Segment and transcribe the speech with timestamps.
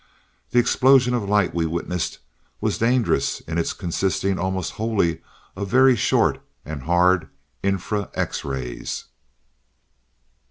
[0.49, 2.17] The explosion of light, we witnessed,
[2.59, 5.21] was dangerous in its consisting almost wholly
[5.55, 7.29] of very short and hard
[7.61, 9.05] infra X rays."